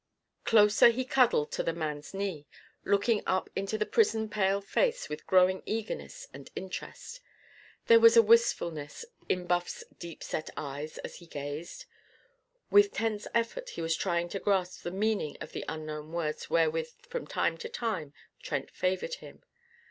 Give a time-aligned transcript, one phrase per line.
[0.45, 2.47] Closer he cuddled to the man's knee,
[2.83, 7.19] looking up into the prison pale face with growing eagerness and interest.
[7.85, 11.85] There was a wistfulness in Buff's deep set eyes as he gazed.
[12.71, 16.89] With tense effort he was trying to grasp the meaning of the unknown words wherewith
[17.07, 19.43] from time to time Trent favoured him.